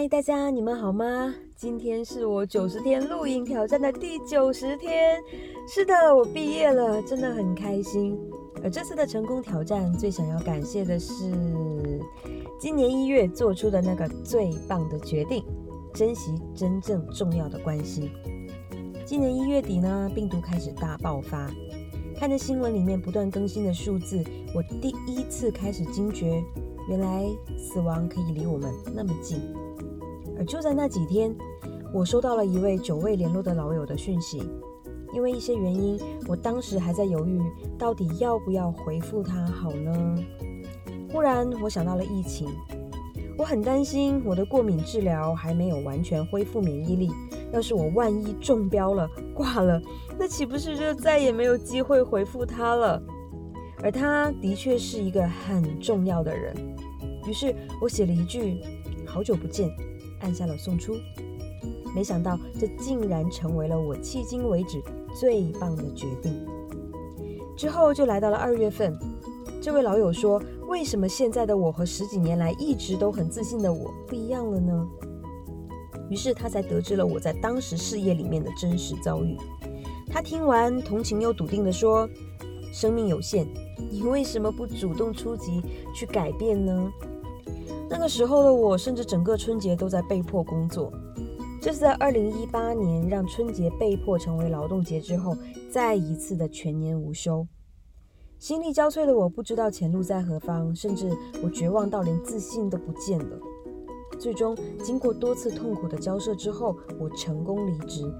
[0.00, 1.34] 嗨，大家，你们好吗？
[1.54, 5.22] 今天是我九十天露营挑战的第九十天。
[5.68, 8.18] 是的，我毕业了，真的很开心。
[8.64, 12.00] 而这次的成功挑战，最想要感谢的是
[12.58, 15.44] 今年一月做出的那个最棒的决定：
[15.92, 18.10] 珍惜真正重要的关系。
[19.04, 21.50] 今年一月底呢，病毒开始大爆发，
[22.16, 24.24] 看着新闻里面不断更新的数字，
[24.54, 26.42] 我第一次开始惊觉，
[26.88, 27.26] 原来
[27.58, 29.38] 死亡可以离我们那么近。
[30.40, 31.36] 而就在那几天，
[31.92, 34.42] 我收到了一位久未联络的老友的讯息。
[35.12, 37.38] 因为一些原因，我当时还在犹豫，
[37.76, 40.16] 到底要不要回复他好呢？
[41.12, 42.48] 忽然，我想到了疫情，
[43.36, 47.10] 我很担心我的过敏治疗还没有完全恢复免疫力。
[47.52, 49.78] 要是我万一中标了、挂了，
[50.18, 53.02] 那岂不是就再也没有机会回复他了？
[53.82, 56.54] 而他的确是一个很重要的人。
[57.26, 58.62] 于是我写了一句
[59.04, 59.68] “好久不见”。
[60.20, 60.94] 按下了送出，
[61.94, 64.80] 没想到这竟然成为了我迄今为止
[65.18, 66.46] 最棒的决定。
[67.56, 68.96] 之后就来到了二月份，
[69.60, 74.88] 这位老友说：“为什么现在的我和十几年来一直都很自信的我不一样了呢？”
[76.08, 79.36] 于是他才得知了我在当时事业里面的真实遭遇。
[80.08, 82.08] 他听完，同情又笃定的说
[82.72, 83.46] ：“生命有限，
[83.90, 85.62] 你为什么不主动出击
[85.94, 86.92] 去改变呢？”
[87.90, 90.92] 那个时候的我，甚至整个春节都在被迫工作。
[91.60, 95.36] 这是在二零一八年让春节被迫成为劳动节之后，
[95.68, 97.44] 再一次的全年无休。
[98.38, 101.10] 心力交瘁的我，不知道前路在何方，甚至
[101.42, 103.36] 我绝望到连自信都不见了。
[104.20, 108.10] 最终，经过多次痛苦的交涉之后，我成功离职，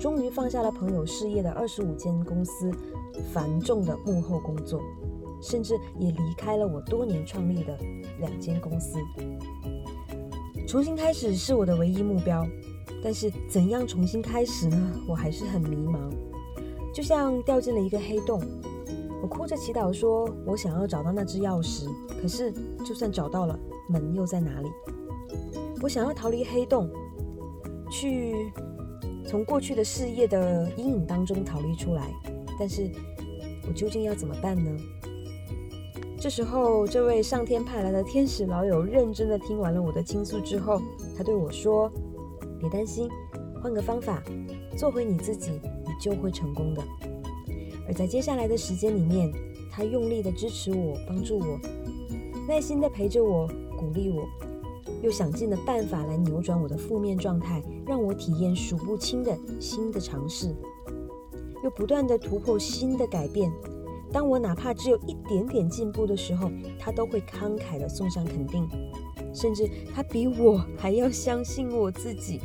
[0.00, 2.72] 终于放下了朋友事业的二十五间公司
[3.32, 4.80] 繁重的幕后工作。
[5.40, 7.76] 甚至也离开了我多年创立的
[8.20, 8.96] 两间公司，
[10.68, 12.46] 重新开始是我的唯一目标。
[13.02, 14.92] 但是怎样重新开始呢？
[15.08, 15.98] 我还是很迷茫，
[16.94, 18.40] 就像掉进了一个黑洞。
[19.20, 21.88] 我哭着祈祷说：“我想要找到那只钥匙。”
[22.22, 22.52] 可是
[22.86, 23.58] 就算找到了，
[23.88, 24.68] 门又在哪里？
[25.82, 26.88] 我想要逃离黑洞，
[27.90, 28.52] 去
[29.26, 32.08] 从过去的事业的阴影当中逃离出来，
[32.62, 32.88] 但是
[33.66, 34.70] 我究竟要怎么办呢？
[36.16, 40.80] 这时候，这位上天派来的天使老友认真的听完了我的倾诉之后，
[41.18, 41.90] 他对我说
[42.60, 43.08] ：“别担心，
[43.60, 44.22] 换个方法，
[44.76, 46.80] 做回你自己，你就会成功的。”
[47.88, 49.32] 而在接下来的时间里面，
[49.68, 51.58] 他用力的支持我，帮助我，
[52.46, 54.24] 耐心的陪着我，鼓励我，
[55.02, 60.54] 又想尽了办法来扭转我的负面状态，让我体验数不清的新的尝试，
[61.62, 63.52] 又不断的突破新的改变。
[64.12, 68.68] 当我哪怕只有一点点进步的时候，他都会慷慨的送上肯定，
[69.32, 72.40] 甚至他比我还要相信我自己。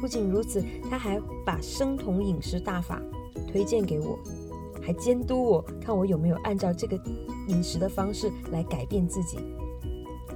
[0.00, 3.02] 不仅如此，他还把生酮饮食大法
[3.48, 4.16] 推荐给我，
[4.80, 6.96] 还监督我看我有没有按照这个
[7.48, 9.38] 饮食的方式来改变自己，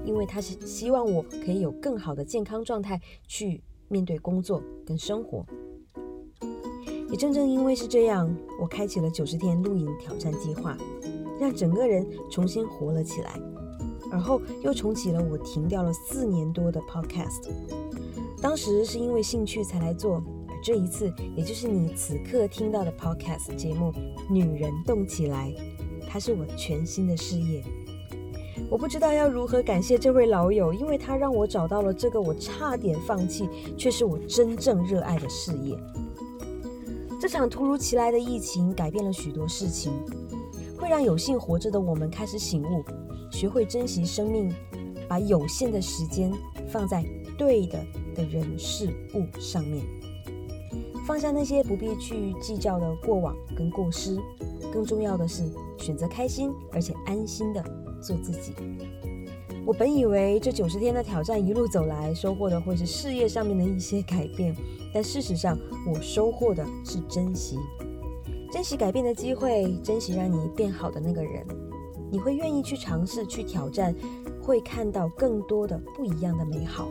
[0.04, 5.46] 因为他是希望我可以有更好的健康状态去面对工作跟生活。
[7.10, 10.76] 也正正因为是这样，我开启了九十天露营挑战计划，
[11.40, 13.38] 让整个人重新活了起来，
[14.12, 17.50] 而后又重启了我停掉了四年多的 Podcast。
[18.40, 23.92] 当时是因为兴趣才来做，而这一次，也就是你此刻听到的 Podcast 节目
[24.30, 25.52] 《女人动起来》，
[26.08, 27.62] 它是我全新的事业。
[28.70, 35.76] 我不知道要如何感谢这位老友，因为他让我找到了这个我差点放弃，却是我真正热爱的事业。
[37.30, 39.92] 这场突如其来的疫情改变了许多事情，
[40.76, 42.82] 会让有幸活着的我们开始醒悟，
[43.30, 44.52] 学会珍惜生命，
[45.08, 46.32] 把有限的时间
[46.66, 47.04] 放在
[47.38, 47.78] 对的
[48.16, 49.86] 的人事物上面，
[51.06, 54.18] 放下那些不必去计较的过往跟过失，
[54.72, 55.44] 更重要的是
[55.78, 57.62] 选择开心而且安心的
[58.02, 58.52] 做自己。
[59.66, 64.54] 我本以为这九十天的挑战一路走来，收获的会是事业上面的一些改变。
[64.92, 65.56] 但事实上，
[65.86, 67.56] 我收获的是珍惜，
[68.50, 71.46] 珍惜改变的机会，珍惜让你变好的那个人。
[72.10, 73.94] 你会愿意去尝试、去挑战，
[74.42, 76.88] 会看到更多的不一样的美好。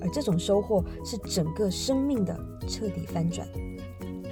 [0.00, 2.38] 而这种收获是整个生命的
[2.68, 3.48] 彻底翻转。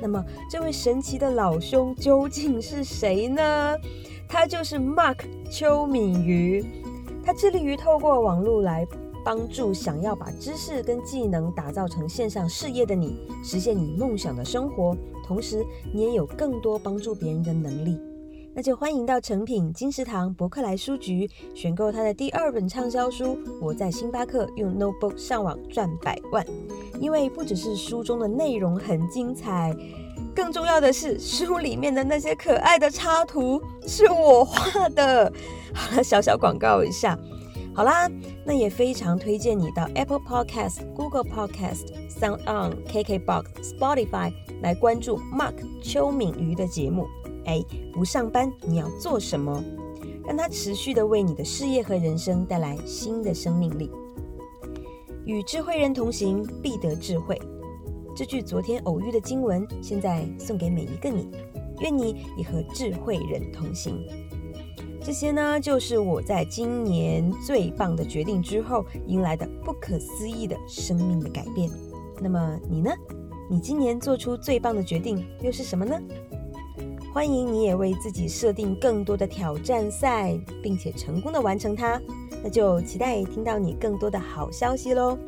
[0.01, 3.77] 那么，这位神奇的老兄究竟是谁呢？
[4.29, 5.19] 他就是 Mark
[5.51, 6.65] 邱敏瑜，
[7.25, 8.87] 他致力于透过网络来。
[9.25, 14.95] 帮助想要把知识跟技能打造成线上事业的你，实现你梦想的生活，
[15.27, 17.99] 同时你也有更多帮助别人的能力。
[18.55, 23.25] 那就欢迎到诚品金石堂博客来书局选购他的第二本畅销书
[23.63, 26.45] 《我在星巴克用 Notebook 上网赚百万》。
[27.01, 29.75] 因为不只是书中的内容很精彩，
[30.35, 35.33] 更重要的是书里面的那些可爱的插图是我画的。
[35.73, 37.19] 好了，小小广告一下。
[37.75, 38.09] 好啦，
[38.45, 43.45] 那也非常推荐你到 Apple Podcast、Google Podcast、Sound On、KKBox、
[43.79, 44.33] Spotify
[44.63, 47.07] 来关注 Mark 邱敏瑜的节目。
[47.47, 49.63] 哎，不上班你要做什么？
[50.27, 53.91] 让它持续的为你的事业和人生带来新的生命力。
[55.27, 57.41] 与智慧人同行，必得智慧。
[58.17, 61.29] 这句昨天偶遇的经文，现在送给每一个你。
[61.81, 64.07] 愿你也和智慧人同行。
[65.03, 71.69] 这些呢，就是我在今年最棒的决定之后，迎来的不可思议的生命的改变。
[72.21, 72.93] 那么你呢？
[73.51, 76.01] 你今年做出最棒的决定又是什么呢？
[77.13, 82.01] 欢迎你也为自己设定更多的挑战赛，并且成功的完成它。
[82.45, 85.19] 那就期待听到你更多的好消息喽！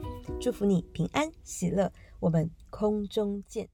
[0.40, 1.90] 祝福你平安喜乐，
[2.20, 3.70] 我们空中见。